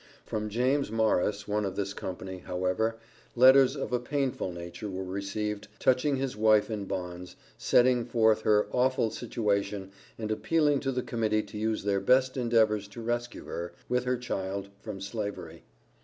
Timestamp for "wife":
6.35-6.71